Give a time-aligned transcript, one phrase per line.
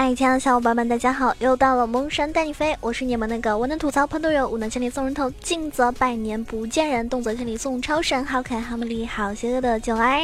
[0.00, 1.34] 嗨，亲爱的小伙伴们，大家好！
[1.40, 10.22] 又到了萌神带你飞，我是你们那个文能吐槽喷队友，武能千里送人头，尽则百年不见人，动则千里送超神，好可爱好美丽好邪恶的九来。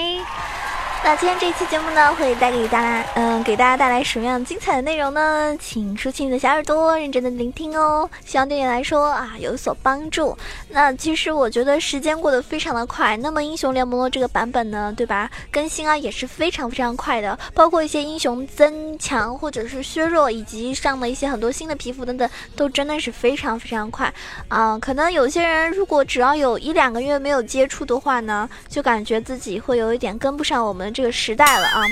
[1.04, 5.54] 那今天这期节目呢，会带给大家，嗯，给大家带来什么样精彩的内容呢？
[5.60, 8.08] 请竖起你的小耳朵，认真的聆听哦。
[8.24, 10.34] 希望对你来说啊有所帮助。
[10.70, 15.30] 那其实我觉得时间过得非常的快，那么英雄联盟的这个版本呢，对吧？
[15.52, 24.10] 更新啊也是非常非常快的，包括一些英雄增强或者是削弱，以及上了一些很多新的皮肤等等，都真的是非常非常快
[24.48, 24.78] 啊。
[24.78, 30.93] 可能有些人如果只要有一两个月没有接触的话呢，就感觉自己会有一点跟不上我们。
[30.94, 31.82] 这个时代了啊，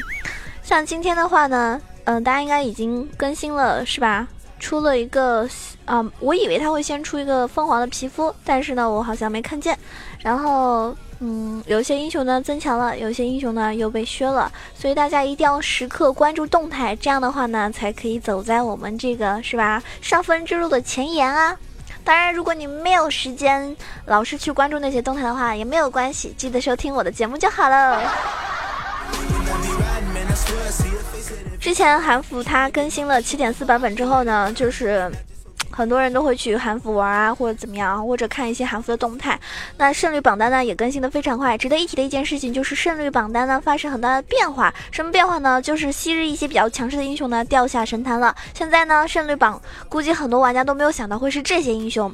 [0.62, 4.26] 像今天的话呢，嗯，大家应该已经更新了是吧？
[4.60, 5.46] 出了一个
[5.84, 9.76] 啊，我以为他会先出一个凤凰的皮肤，但是呢，我好像没看见。
[10.20, 21.56] 然后，嗯，有些英雄呢增强了，有些英雄呢又被削了，所以大家一定要时刻关注动态，这样的话呢，才可以走在我们这个是吧上分之路的前沿啊。
[22.04, 28.00] 当然，如果你没有时间老是去关注那些动态的话，也没有关系，记得收听我的节目就好了。
[31.60, 35.10] 之前韩服它更新了七点四版本之后呢，就是
[35.70, 39.38] 很多人都会去韩服玩啊，或者怎么样，或者看一些韩服的动态。
[39.78, 41.56] 那胜率榜单呢也更新的非常快。
[41.56, 44.74] 值得一提的一件事情就是胜率榜单呢发生很大的变化。
[44.90, 45.62] 什么变化呢？
[45.62, 48.34] 就是昔日一些比较强势的英雄呢掉下神坛了。
[48.52, 52.12] 现在呢胜率榜估计很多玩家都没有想到会是这些英雄。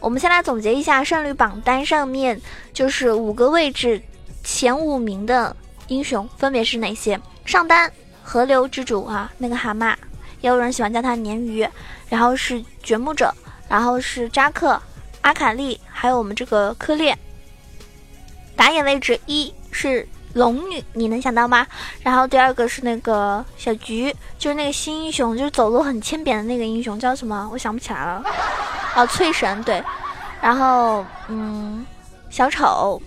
[0.00, 2.40] 我们先来总结一下胜率榜单上面
[2.72, 4.00] 就是五个位置
[4.42, 5.54] 前五名的
[5.86, 7.20] 英雄分别是哪些？
[7.44, 7.92] 上单。
[8.28, 9.94] 河流之主啊，那个蛤蟆，
[10.40, 11.66] 也有人喜欢叫他鲶鱼。
[12.08, 13.32] 然后是掘墓者，
[13.68, 14.80] 然后是扎克、
[15.20, 17.16] 阿卡丽，还有我们这个科列。
[18.56, 21.64] 打野位置一是龙女，你能想到吗？
[22.02, 27.48] 然后第二个是那个小菊，就是那个新英雄，就是走路很欠扁的那个英雄，叫什么？
[27.52, 28.24] 我想不起来了。
[28.96, 29.82] 哦，翠神对。
[30.40, 31.86] 然后嗯，
[32.30, 33.00] 小丑。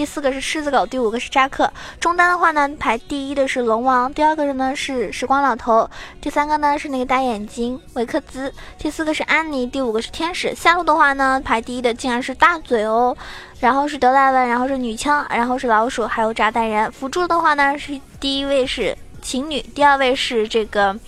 [0.00, 1.70] 第四个是狮子狗，第五个是扎克。
[2.00, 5.90] 中单的话呢，排第一的是龙王，第二个呢是时光老头，
[6.22, 10.54] 第三个呢是那个大眼睛维克兹，第四个是安妮，第五个是天使。
[10.54, 13.14] 下路的话呢，排第一的竟然是大嘴哦，
[13.60, 16.90] 然后是德莱文，然后是女枪，然后是老鼠，还有炸弹人。
[16.90, 20.98] 辅助的话呢，是第一位是情侣，第二位是这个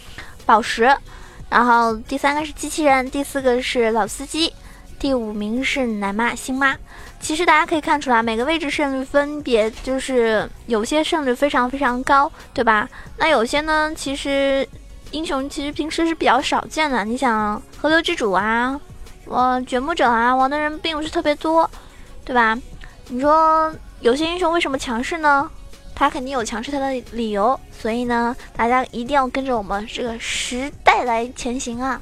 [0.45, 0.95] 宝石，
[1.49, 4.53] 然后第三个是机器人，第四个是老司机。
[4.99, 6.77] 第五名是奶妈星妈，
[7.23, 12.87] 其实大家可以看出来，每个位置胜率分别就是有些胜率非常非常高，对吧？
[13.17, 14.69] 那有些呢，其实
[15.13, 17.05] 英雄其实平时是比较少见的。
[17.05, 18.79] 你想河流之主啊，
[19.25, 21.71] 我掘墓者啊，玩的人并不是特别多，
[22.25, 22.59] 对吧？
[23.09, 25.49] 你说有些英雄为什么强势呢？
[25.95, 32.01] 他肯定有强势他的理由，所以呢，大家一定要跟着我们这个时代来前行啊！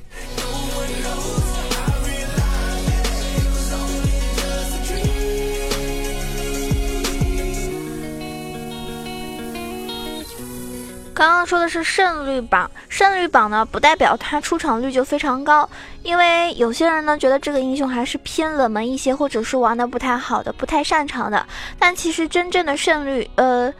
[11.20, 15.68] 刚刚说的是胜率榜，胜率榜呢不代表他出场率就非常高，
[16.02, 21.46] 因为有些人呢觉得这个英雄还是偏冷门一些，或者是玩的不太好的、不太擅长的，
[21.78, 23.70] 但其实真正的胜率，呃。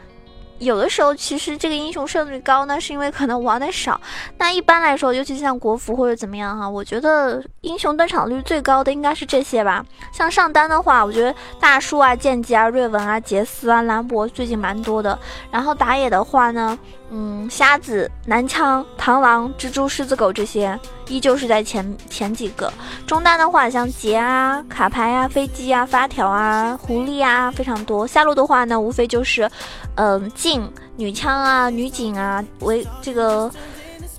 [0.61, 3.99] 有的时候，其实这个英雄胜率高呢，是因为可能玩的少。
[4.37, 9.83] 那一般来说，尤其像国服或者怎么样哈，我觉得英雄登场率最高的应该是这些吧。
[10.13, 15.17] 像上单的话，我觉得大树啊、剑姬啊、瑞文啊、杰斯啊、兰博最近蛮多的。
[15.49, 16.77] 然后打野的话呢，
[17.09, 20.79] 嗯，瞎子、男枪、螳螂、蜘蛛、狮子狗这些。
[21.11, 22.71] 依旧是在前前几个
[23.05, 28.07] 中单的话，像杰啊、卡牌啊、飞机啊、发条啊、狐狸啊，非常多。
[28.07, 29.49] 下路的话呢，无非就是，
[29.95, 33.51] 嗯，镜、女枪啊、女警啊，维这个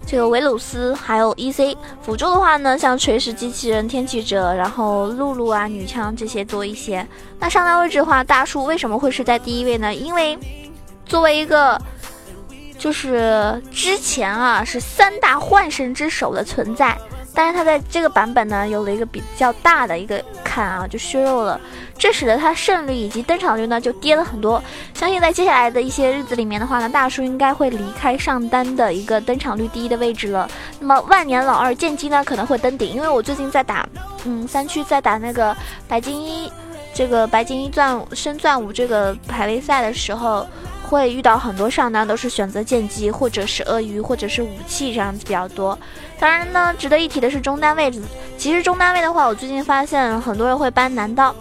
[0.07, 1.75] 这个维鲁斯，还有 EC。
[2.03, 7.07] 辅助的话呢，像锤石机器人、天气者，然后露露啊、女枪这些多一些。
[7.39, 9.95] 那上单位置的话，大树为什么会是在第一位呢？
[9.95, 10.39] 因为
[11.07, 11.81] 作为一个。
[12.83, 16.99] 就是之前啊是三大幻神之首的存在，
[17.33, 21.61] 但是他在这个版本呢有了一个比较大的一个坎啊，就削弱了，
[21.97, 24.61] 这使得他胜率以及登场率呢就跌了很多。
[24.95, 30.51] 相信在接下来的一些日子里面的话呢，大叔应该会离开上单的一个登场率第一的位置了。
[30.81, 33.89] 那么万年老二剑姬呢可能会登顶，因为我最近在打，
[34.25, 35.57] 嗯，三区在打那个
[35.87, 36.51] 白金一，
[36.93, 40.45] 这个白金一钻升钻五这个排位赛的时候。
[40.93, 45.77] 会遇到很多上单都是选择剑姬或者是鳄鱼或者是武器这样子比较多。
[46.21, 48.03] 当然呢，值得一提的是中单位置。
[48.37, 51.35] 其实中单位的话，我最近发现很多人会搬男刀。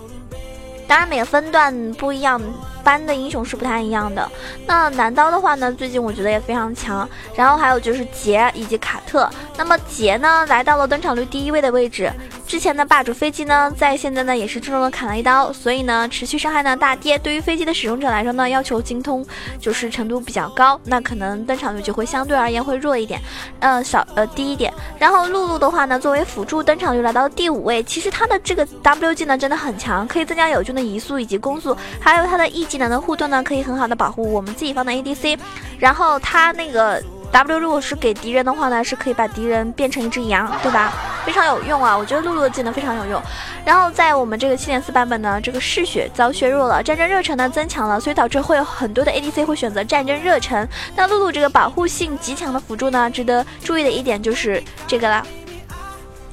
[0.87, 2.41] 当然每个分段不一样，
[2.83, 4.29] 搬的英雄是不太一样的。
[4.65, 7.07] 那男刀的话呢，最近我觉得也非常强。
[7.35, 9.29] 然后还有就是杰以及卡特。
[9.57, 12.11] 那么杰呢，来到了登场率第一位的位置。
[12.51, 17.17] 之前的霸主飞机呢，在现在呢也是重重的砍了一刀，所以呢持续伤害呢大跌。
[17.17, 19.25] 对于飞机的使用者来说呢，要求精通
[19.57, 23.21] 就是程度比较高，那可能登场率就会相对而言会弱一点，
[23.61, 24.73] 呃少呃低一点。
[24.99, 35.39] 然后露露的话呢，作为辅助登场率来到第五位，其实它的这个 W 技能真的很强，可以增加友军的移速以及攻速，还有它的 E 技能的护盾呢，可以很好的保护我们自己方的 ADC。
[35.79, 37.01] 然后它那个。
[37.31, 40.93] W 如果是给敌人的话呢，是可以把敌人变成一只羊，对吧？
[41.25, 41.97] 非常有用啊！
[41.97, 43.21] 我觉得露露的技能非常有用。
[43.63, 50.67] 然后在我们这个七点四版本呢，这个嗜血遭削弱了，战争热忱呢增强了，所以导致会有很多的 ADC 会选择战争热忱。
[50.95, 55.25] 那露露这个保护性极强的辅助呢，值得注意的一点就是这个了，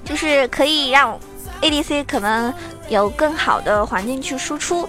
[0.05, 1.19] 就是可以让
[1.61, 2.53] ADC 可能
[2.89, 4.89] 有更好的环境去输出。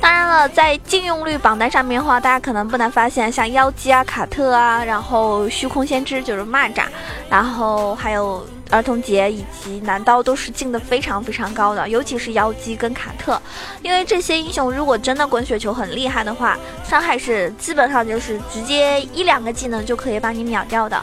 [0.00, 6.84] 当然了，在禁用率榜单上面的话，大家可能不难发现，像妖姬啊、卡特啊，然后虚空先知就是蚂蚱，
[7.30, 13.40] 然后还有儿童节以及男刀都是进的非常非常高的，尤其是妖姬跟卡特，
[13.80, 21.02] 因为这些英雄如果真的滚雪球很厉害的话，伤害是基本上就是直接一两个技能就可以把你秒掉的，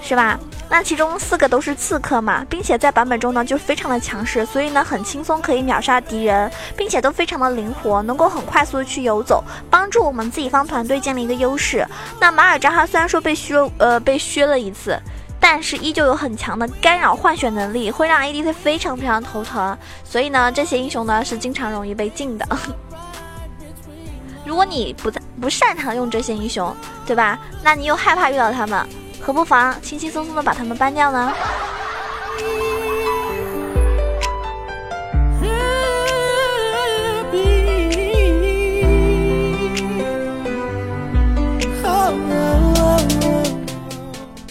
[0.00, 0.38] 是吧？
[0.70, 11.86] 那其中四个都是刺客嘛，并且在版本中呢就非常的强势，所以呢很轻松可以秒杀敌人，并且都非常的灵活，能够很快速的去游走，帮助我们自己方团队建立一个优势。
[12.20, 15.00] 那马尔扎哈虽然说被削呃被削了一次，
[15.40, 19.76] 但是依旧有很强的干扰换血能力，会让 ADC 非常非常头疼。
[20.04, 22.46] 所以呢这些英雄呢是经常容易被禁的。
[24.44, 26.74] 如果你不在不擅长用这些英雄，
[27.06, 27.38] 对吧？
[27.62, 28.86] 那你又害怕遇到他们。
[29.20, 31.32] 可不妨轻轻松松的把他们搬掉呢。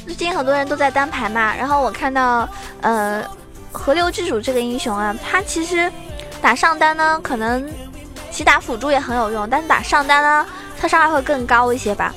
[0.06, 2.48] 最近很多人都在单排嘛，然后我看到，
[2.82, 3.24] 呃，
[3.72, 5.92] 河流之主这个英雄啊，他其实
[6.42, 7.68] 打上单呢，可能
[8.32, 10.46] 其打辅助也很有用，但是打上单呢，
[10.80, 12.14] 他伤害会更高一些吧。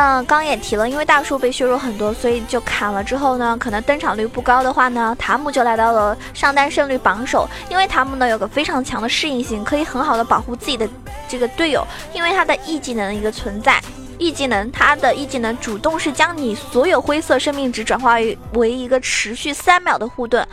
[0.00, 7.48] 嗯，刚也提了，因为大树被削弱很多，所以就砍了之后呢，可能登场率不高的话呢，塔姆就来到了上单胜率榜首。
[7.68, 10.88] 因为塔姆呢有个非常强的适应性，可以很好的保护自己的
[11.28, 13.82] 这个队友，因为他的 E 技能的一个存在。
[14.18, 20.46] E 技能，它的 E 技能主动是将你所有灰色生命值转化为为一个持续三秒的护盾。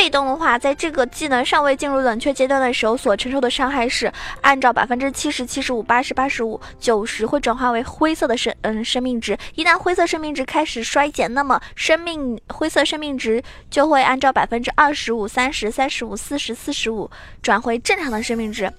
[0.00, 4.10] 被动的话，在这个技能尚未进入冷却阶段的时候，所承受的伤害是
[4.40, 9.36] 按照百分之七十七十五八十八十五九十会转化为灰色的生嗯生命值。
[9.56, 17.10] 一旦灰色生命值开始衰减，那么生命灰色生命值就会按照百分之二十五三十三十五四十四十五
[17.42, 18.72] 转回正常的生命值。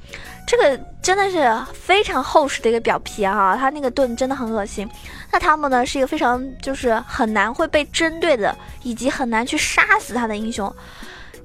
[0.47, 3.55] 这个真的是非常厚实的一个表皮啊！
[3.55, 4.89] 它那个盾真的很恶心。
[5.31, 10.73] 那他们呢是一个非常就是很难会被针对的，以及很难去杀死他的英雄。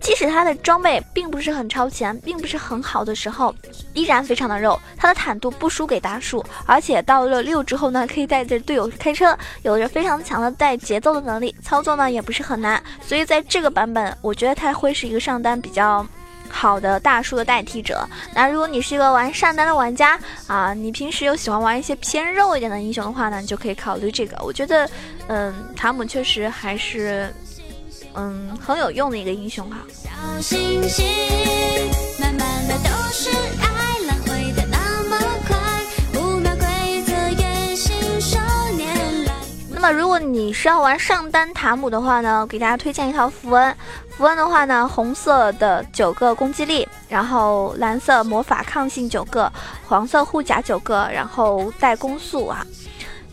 [0.01, 3.55] 即使他的装备并不是很超前，并不是很好的时候，
[3.93, 4.79] 依然非常的肉。
[4.97, 12.83] 他的坦度不输给大树，而且到了六之后呢，可以带着队友开车，有着非常强的带节奏的能力，操作呢也不是很难。
[13.01, 16.07] 所以在这个版本，我觉得他会是一个上单比较
[16.49, 18.09] 好的大树的代替者。
[18.35, 24.37] 那如果你是一个玩上单的玩家啊，你平时又喜欢玩一些偏肉一点的英雄的话呢，你就可以考虑这个。
[24.45, 24.89] 我觉得，
[25.27, 27.33] 嗯，塔姆确实还是。
[28.17, 29.77] 嗯，很有用的一个英雄哈。
[39.69, 43.77] 那么，如果你是要玩上单塔姆的话呢，给大家推荐一套符文。
[44.11, 49.53] 符文的话呢，红色的九个攻击力，然后蓝色魔法抗性九个，
[49.87, 52.67] 黄色护甲九个，然后带攻速啊。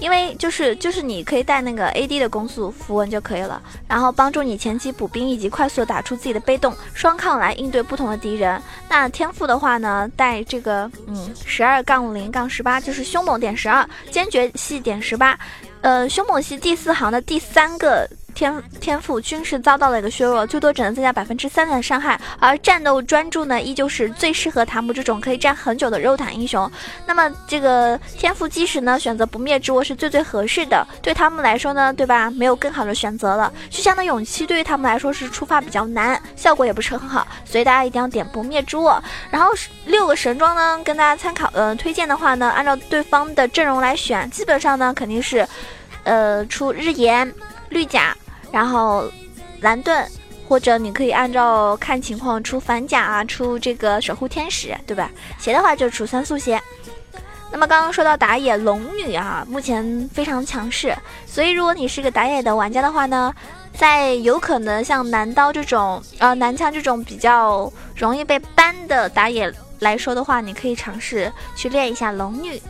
[0.04, 8.62] 因为就是就是你可以带那个 AD 的攻速符文就可以了，然后帮助你前期补兵以及快速打出自己的被动双抗来应对不同的敌人。
[8.90, 15.40] 那天赋的话呢，带这个嗯十二杠零杠十八，就是凶猛点十二，坚决系点十八，
[15.80, 18.06] 呃凶猛系第四行的第三个。
[18.34, 22.20] 天天赋均是遭到了一个削弱，最多只能增加百分之三的伤害。
[22.40, 26.70] 而战斗专注呢，依旧是最适合塔姆这种可以站很久的肉坦英雄。
[27.06, 30.86] 那么这个天赋基石呢，选择不灭之握是最最合适的。
[31.02, 32.30] 对他们来说呢，对吧？
[32.32, 33.52] 没有更好的选择了。
[33.70, 39.02] 虚香的勇气对于他们来说是出发比较难，效果也不是很好，所以大家一定要点不灭之握。
[39.30, 39.52] 然后
[39.86, 45.48] 六个神装呢，跟大家参考，呃，推荐的话呢，按照对方的阵容来选，基本上呢肯定是，
[46.04, 47.32] 呃，出日炎、
[47.70, 48.16] 绿甲。
[48.54, 49.10] 然后
[49.62, 50.08] 蓝盾，
[50.48, 55.10] 或者你可以按照看情况出反甲啊，出这个守护天使，对吧？
[55.40, 56.62] 鞋的话就出三速鞋。
[57.52, 60.96] 那么刚刚说到打野龙女啊，目前非常强势，
[61.26, 63.34] 所以如果你是个打野的玩家的话呢，
[63.76, 72.62] 在有可能像男刀这种呃男枪这种比较容易被 ban 的打野来说的话，你可以尝试去练一下龙女。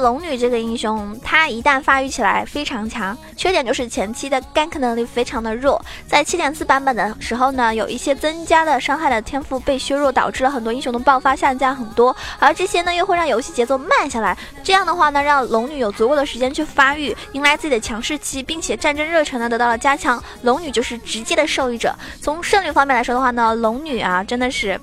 [0.00, 5.80] 龙女这个英雄，她一旦发育起来非常强，缺点就是前期的 gank 能力非常的弱。
[6.06, 14.36] 在七点四版本的时候呢，有一些增加的伤害的天赋被削弱，导致了很多英雄的爆发下降很多，而这些呢又会让游戏节奏慢下来。
[14.62, 20.22] 这样的话呢，让龙女有足够的时间去发育，迎来自己的强势期，并且战争热忱呢得到了加强。
[20.42, 21.94] 龙女就是直接的受益者。
[22.20, 24.80] 从胜率方面来说的话呢，龙女啊真的是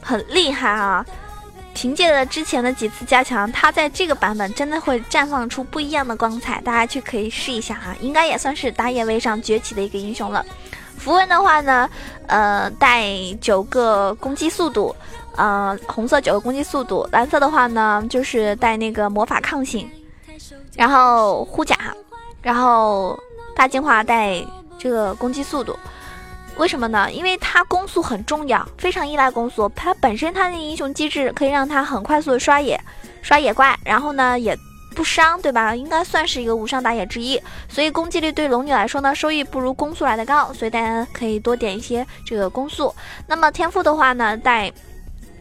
[0.00, 1.04] 很厉害啊。
[1.72, 10.44] 凭借着之前的几次加强，它在这个版本真的会绽放出不一样的光彩，大家去可以试一下哈，应该也算是打野位上崛起的一个英雄了。
[10.98, 11.88] 符文的话呢，
[12.26, 13.08] 呃，带
[13.40, 14.94] 九个攻击速度，
[15.36, 19.88] 呃，红色九个攻击速度，蓝色的话呢就是带那个魔法抗性，
[20.76, 21.76] 然后护甲，
[22.42, 23.18] 然后
[23.56, 24.44] 大进化带
[24.78, 25.74] 这个攻击速度。
[26.60, 27.10] 为什么呢？
[27.10, 29.66] 因为它攻速很重要，非常依赖攻速。
[29.74, 32.78] 它本身它的英雄机制可以让它很快速的刷野，
[33.22, 34.54] 刷野怪，然后呢也
[34.94, 35.74] 不伤，对吧？
[35.74, 37.40] 应该算是一个无伤打野之一。
[37.66, 42.94] 所以攻击力对龙女来说呢，收益不如攻速来的高，所以大家可以多点一些这个攻速。
[43.26, 44.70] 那么天赋的话呢，带。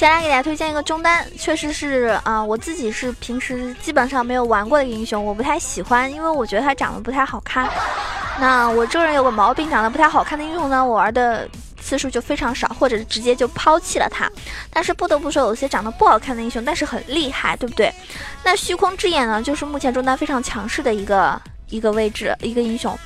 [0.00, 7.68] 先来给大家推荐一个中单，确实是啊，我自己是平时基本上没有玩过的英雄，我不太喜欢，因为我觉得他长得不太好看。
[8.38, 11.46] 那我这个人有个毛病，长得不太好看的英雄呢，我玩的
[11.82, 14.26] 次数就非常少，或者直接就抛弃了他。
[14.70, 17.92] 但是不得不说，有些长得不好看的英雄，但是很厉害，对不对？
[18.42, 21.38] 那虚空之眼呢，就是目前中单非常强势的一个
[21.68, 22.98] 一个位置，一个英雄。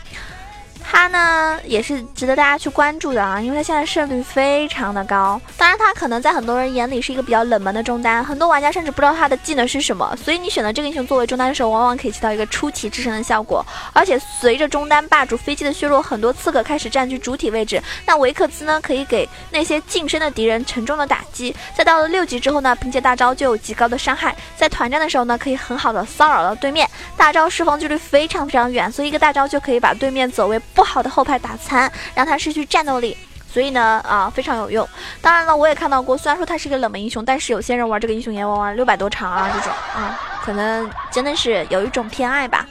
[0.86, 5.40] 他呢也是值得大家去关注的啊，因为他现在胜率非常的高。
[5.56, 10.16] 当然，他可能在很多人眼里是一个比较冷门的中单，很多玩家甚至不知道他的技能是什么。
[10.16, 13.64] 所以你选择这个英雄作为中单的时候，往往可以起到一个出奇制胜的效果。
[13.92, 21.54] 而且随着中单霸主飞机的削弱，很多刺客开始占据主体位置，那维克兹呢可以给那些近身的敌人沉重的打击。
[21.74, 26.88] 再到了六级之后呢，凭借大招就有极高的伤害，在团战的时候呢，可以很好的骚扰到对面。
[27.16, 33.16] 大招释放距离非常非常远，所以一个大招就可以把对面走位不好的后排打残，让他失去战斗力。
[33.52, 34.88] 所以呢，啊，非常有用。
[35.20, 42.66] 当然了，我也看到过，虽然说他是个冷门英雄，但是有些人玩这个英雄也玩玩六百多场啊，这种啊，可能真的是有一种偏爱吧。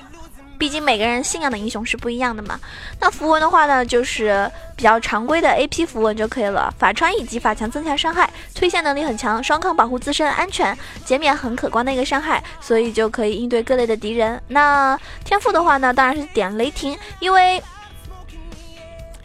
[0.58, 2.60] 毕竟每个人信仰的英雄是不一样的嘛。
[3.00, 6.74] 那符文的话呢，就是比较常规的 AP 符文就可以了。
[6.78, 14.42] 法穿以及法强增强伤害，推线能力很强，双抗保护自身安全，减免很可观的一个伤害，所以就可以应对各类的敌人。
[14.50, 17.64] 那天赋的话呢，当然是点雷霆，因为。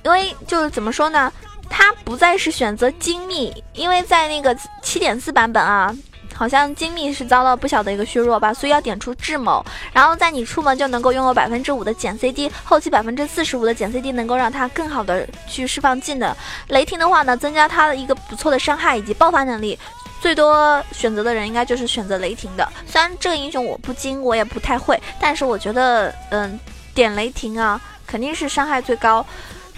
[0.09, 1.31] 因为就是怎么说呢，
[1.69, 5.95] 它不再是选择精密，因为在那个七点四版本啊，
[6.35, 9.63] 好像精密是遭到不小的一个削弱吧，所以要点出智谋，
[9.93, 16.35] 然后在你出门就能够拥有百分之五的减 CD，后期百分之四十五的减 CD 能够让它更好的去释放技能。
[16.69, 19.79] 雷霆的话呢，增加它的一个不错的伤害以及爆发能力，
[20.23, 22.67] 最多选择的人应该就是选择雷霆的。
[22.87, 26.59] 虽然这个英雄我不精，我也不太会，但是我觉得，嗯，
[26.95, 29.23] 点雷霆啊，肯定是伤害最高。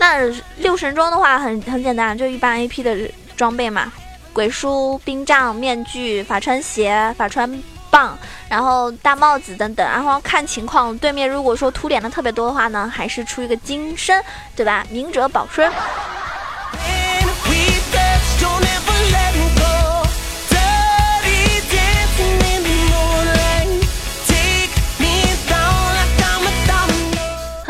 [0.01, 0.19] 那
[0.57, 2.97] 六神装的话很很简单，就一般 A P 的
[3.37, 3.93] 装备嘛，
[4.33, 14.25] 鬼书、冰杖、面具、法穿鞋、法穿棒，然后大帽子等等，然后看情况，对面如果说突脸的特别多的话呢，还是出一个金身，
[14.57, 14.87] 对吧？
[14.91, 15.71] 明哲保身。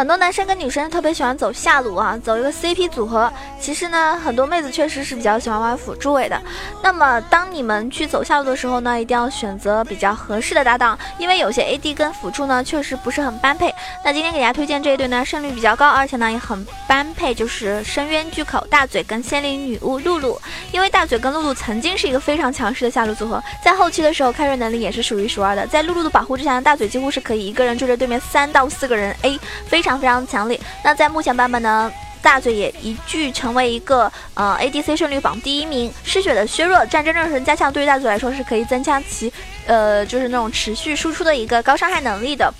[0.00, 3.30] 很多男生跟女生特别喜欢走下路啊，走一个 CP 组合。
[3.70, 6.36] 其实呢，很多妹子确实是比较喜欢玩辅助位的。
[6.82, 13.72] 那么，当你们去走下路的时候呢，一定要选择比较合适的搭档，因为有些 AD 跟辅助呢确实不是很般配。
[14.04, 20.36] 那今天给大家推荐这一对呢，胜率比较高，而且呢也很般配，就是深渊巨口大嘴跟仙灵女巫露露。
[20.72, 25.64] 因为大嘴跟露露曾经是一个非常强势的下路组合，在后期的时候开瑞能力也是数一数二的。
[25.68, 30.00] 在露露的保护之下，大嘴几乎是可以一个人追着对面三到四个人 A，非常。
[30.00, 30.58] 非常强力。
[30.82, 35.92] 那在目前版本呢，大嘴也一举成为一个呃 ADC 胜率榜第一名。
[36.04, 39.32] 嗜血的削弱战争战神加强，对于大嘴来说是可以增强其
[39.66, 42.52] 呃就是那种持续输出的一个高伤害能力的。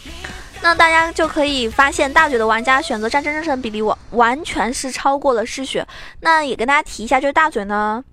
[0.62, 5.86] 那大家就可以发现，大嘴的玩家选择战争战神比例完完全是超过了嗜血。
[6.20, 8.04] 那也跟大家提一下，就是大嘴呢。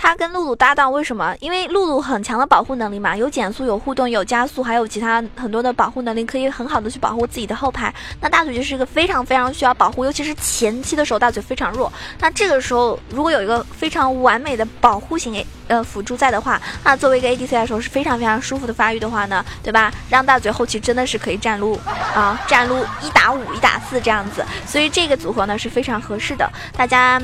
[0.00, 1.34] 他跟露露搭档，为什么？
[1.40, 7.92] 因为露露很强的保护能力嘛，有减速、有互动、有加速，还有其他很多的保护能力，可以很好的去保护自己的后排。
[8.20, 11.92] 那大嘴就是一个非常非常需要保护，尤其是前期的时候，大嘴非常弱。
[12.20, 19.92] 那这个时候，如果有一个非常完美的保护型呃辅助在的话，那作为一个 ADC 来说是非常非常舒服的发育的话呢，对吧？
[20.08, 21.78] 让大嘴后期真的是可以站撸
[22.14, 27.20] 啊，站撸一打五、一打四这样子，所以这个组合呢是非常合适的，大家。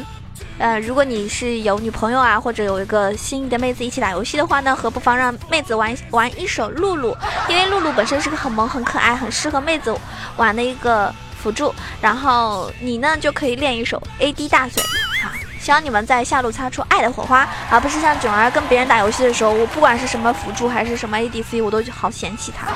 [0.57, 7.17] 呃，如果你是有女朋友啊，或者有一个心仪的妹子一起打游戏的话呢，何不妨让妹子玩玩一手露露？
[7.49, 9.93] 因为露露本身是个很萌、很可爱、很适合妹子
[10.37, 11.75] 玩的一个辅助。
[12.01, 14.81] 然后你呢就可以练一手 AD 大嘴。
[15.23, 22.69] 好，希望你们在下路擦出爱的火花，而不是像囧儿跟别人打游戏的时候，我不管是什么辅助还是什么 ADC，我都好嫌弃他。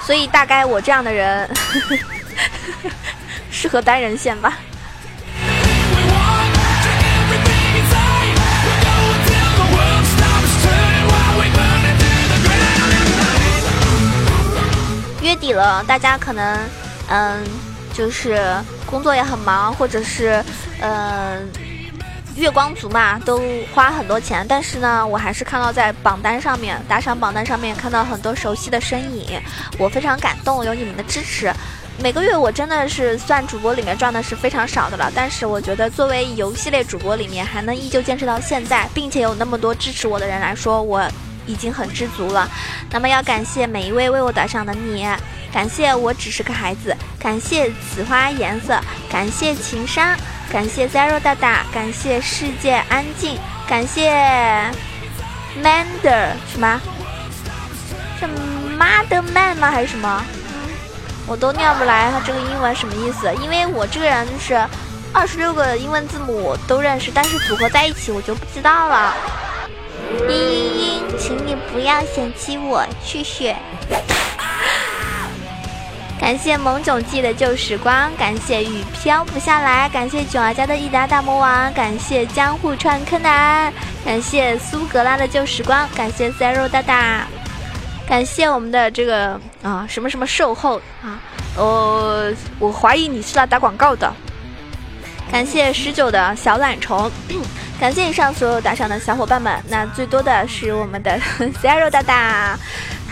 [0.00, 1.50] 所以大概我这样的人
[3.50, 4.56] 适合单人线吧。
[15.86, 16.58] 大家可能，
[17.08, 17.42] 嗯，
[17.92, 18.40] 就是
[18.86, 20.44] 工作也很忙，或者是，
[20.80, 21.48] 嗯，
[22.36, 23.42] 月光族嘛，都
[23.74, 24.46] 花很多钱。
[24.48, 29.40] 但是呢，我还是看到在榜单上面打赏榜单上面看到很多熟悉的身影，
[29.78, 31.52] 我非常感动，有你们的支持。
[32.02, 41.06] 每个月我真的是算主播里面赚的是非常少的了，但是我觉得作为游戏类主播里面还能依旧坚持到现在，并且有那么多支持我的人来说，我。
[41.44, 42.48] 已经很知足了，
[42.88, 45.04] 那么要感谢每一位为我打赏的你，
[45.52, 50.16] 感谢我只是个孩子，感谢紫花颜色，感谢情商，
[50.50, 53.38] 感谢 Zero 大大，感谢世界安静，
[53.68, 54.10] 感谢
[55.62, 56.80] Mander 什么？
[58.18, 58.26] 是
[58.78, 59.70] Mother Man 吗？
[59.70, 60.24] 还是什么？
[61.26, 63.32] 我都念不来，它这个英文什么意思？
[63.42, 64.54] 因为我这个人就是
[65.12, 69.14] 二十六个英文字母我都认识，但是组合在一起我就不知道了。
[70.26, 73.54] 嘤嘤嘤，请你不要嫌弃我，谢谢。
[76.22, 83.72] 感谢萌囧记的旧时光，感谢雨飘不下来，感谢囧儿家的益达大魔王，感谢江户川柯南，
[84.04, 87.26] 感谢苏格拉的旧时光，感谢 Zero 大大，
[88.06, 91.18] 感谢我们的这个啊什么什么售后啊，
[91.56, 94.14] 呃，我怀疑你是来打广告的。
[95.30, 97.10] 感谢十九的小懒虫。
[97.80, 101.18] 感谢以上所有打赏的小伙伴们，那最多的是我们的
[101.60, 102.56] Zero 大大，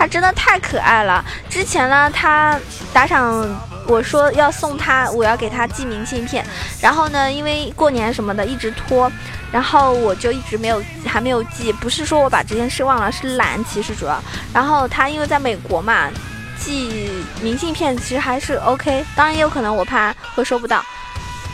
[0.00, 1.22] 他真的太可爱了。
[1.50, 2.58] 之前呢，他
[2.90, 3.46] 打赏
[3.86, 6.42] 我说要送他，我要给他寄明信片，
[6.80, 9.12] 然后呢，因为过年什么的一直拖，
[9.52, 11.70] 然后我就一直没有还没有寄。
[11.74, 14.18] 不是说我把这件事忘了，是懒，其实主要。
[14.54, 16.08] 然后他因为在美国嘛，
[16.58, 17.10] 寄
[17.42, 20.82] 明信片其实还是 OK，当然也有可能我怕会收不到，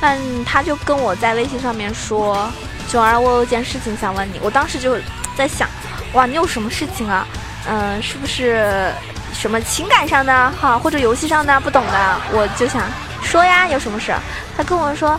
[0.00, 2.48] 但他就跟我在微信上面说。
[2.88, 4.38] 九儿，我有件事情想问你。
[4.40, 4.96] 我当时就
[5.36, 5.68] 在想，
[6.12, 7.26] 哇，你有什么事情啊？
[7.68, 8.92] 嗯，是不是
[9.32, 12.16] 什么情感上的哈，或者游戏上的不懂的？
[12.32, 12.82] 我就想
[13.22, 14.14] 说呀，有什么事？
[14.56, 15.18] 他跟我说，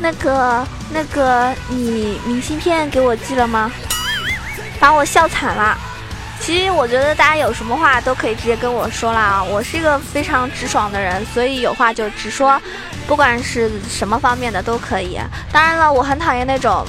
[0.00, 3.70] 那个那个，你明信片给我寄了吗？
[4.78, 5.76] 把我笑惨了。
[6.40, 12.60] 其实我觉得大家有什么话都可以直接跟我说了啊，我是一个非常直爽的人，所以有话就直说，
[13.06, 15.18] 不管是什么方面的都可以。
[15.50, 16.86] 当然了，我很讨厌那种。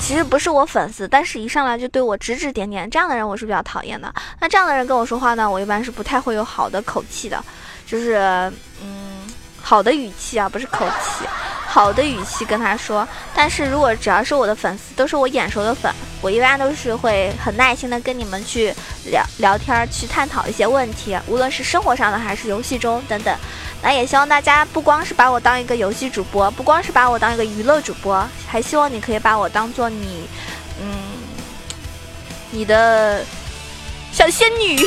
[0.00, 4.12] 其实不是我粉丝，但是一上来就对我指指点点，这样的人我是比较讨厌的。
[4.40, 7.40] 那这样的人跟我说话呢，我一般是不太会有好的口气的，
[7.86, 8.16] 就是
[8.82, 9.20] 嗯，
[9.62, 11.24] 好的语气啊，不是口气，
[11.66, 13.06] 好的语气跟他说。
[13.34, 23.32] 但是如果只要是我的粉丝，都是我眼熟的粉，我一般都是会很耐心的跟你们去聊聊天，去探讨一些问题，无论是生活上的还是游戏中等等。
[23.82, 30.28] 那也希望大家不光是把我当一个游戏主播，不光是把我当一个娱乐主播，还希望你可以把我当做你，
[30.80, 30.86] 嗯，
[32.50, 33.24] 你的
[34.12, 34.78] 小仙女，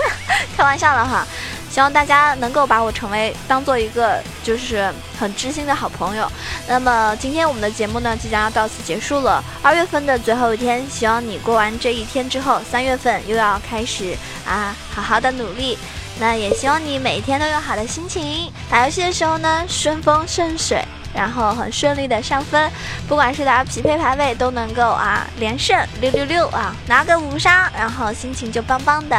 [0.56, 1.26] 开玩笑了哈。
[1.70, 6.26] 希望大家能够把我成为当做一个就是很知心的好朋友。
[6.66, 9.44] 那么今天我们的节目呢，即将要到此结束了。
[9.62, 15.78] 二月份的最后一天，希望你过完这一天之后，三月份又要开始啊，好好的努力。
[16.20, 22.68] 那也希望你每天都有好的心情，打游戏的时候呢顺风顺水，然后很顺利的上分，
[23.06, 29.16] 不管是打匹配排位都能够啊连胜六六六啊拿个五杀，然后心情就棒棒的。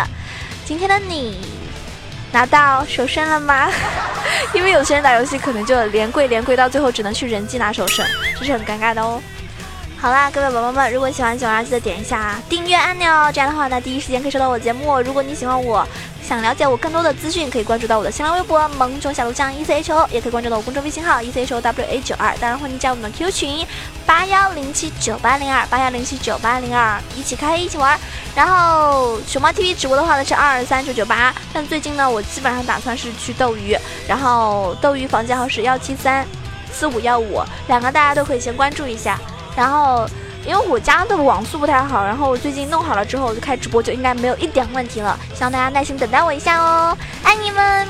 [0.66, 1.48] 今天的你
[2.34, 3.72] 拿到首胜了吗？
[4.54, 8.06] 因为有些人打游戏可能就连跪连跪到最后只能去人机拿首胜，
[8.38, 9.22] 这是很尴尬的哦。
[9.98, 15.00] 好啦，各位宝宝们，如果喜欢九儿，记得点一下订阅按钮，这样的话呢，第一时间可以收到我节目。
[15.02, 15.88] 如果你喜欢我。
[16.30, 22.38] 想了解我更多的资讯，可以关注到我的新浪微博“萌宠小鹿酱 E C H O”，也可以关注到我公众微信号 “E C H O W A 九二”。
[22.38, 23.66] 当然，欢迎加入我们的 Q 群
[24.06, 28.00] 八幺零七九八零二八幺零七九八零二，一起开黑一起玩。
[28.36, 33.76] 然后熊猫 TV 直播的话呢是二二三九九八，但最近呢，我基本上打算是去斗鱼，
[34.08, 36.24] 然后斗鱼房间号是幺七三
[36.72, 39.20] 四五幺五，两个大家都可以先关注一下，
[39.56, 40.08] 然后。
[40.50, 45.16] 因为我家的网速不太好，然后我最近弄好了之后，我就开直播，就应该没有一点问题了。
[45.36, 47.88] 希望大家耐心等待我一下哦，爱你们！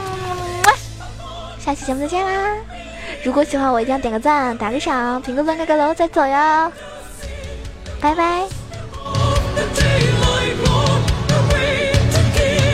[1.58, 2.58] 下期节目再见啦！
[3.24, 6.70] 如果喜欢我，一定要点个赞、打个赏、评个论、盖个楼再走哟！
[8.02, 8.44] 拜拜。